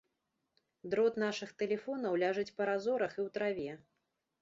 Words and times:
Дрот 0.93 1.19
нашых 1.25 1.53
тэлефонаў 1.61 2.19
ляжыць 2.25 2.55
па 2.57 2.63
разорах 2.73 3.11
і 3.19 3.25
ў 3.29 3.39
траве. 3.41 3.71